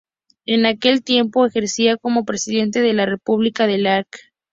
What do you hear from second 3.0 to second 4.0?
República el